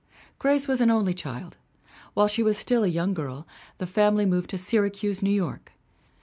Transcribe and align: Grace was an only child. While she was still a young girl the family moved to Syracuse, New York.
Grace 0.39 0.67
was 0.67 0.81
an 0.81 0.89
only 0.89 1.13
child. 1.13 1.57
While 2.15 2.27
she 2.27 2.41
was 2.41 2.57
still 2.57 2.83
a 2.83 2.87
young 2.87 3.13
girl 3.13 3.45
the 3.77 3.85
family 3.85 4.25
moved 4.25 4.49
to 4.49 4.57
Syracuse, 4.57 5.21
New 5.21 5.29
York. 5.29 5.73